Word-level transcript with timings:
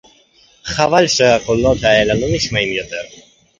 חבל 0.63 1.07
שהקולות 1.07 1.83
האלה 1.83 2.13
לא 2.13 2.27
נשמעים 2.33 2.73
יותר 2.73 3.01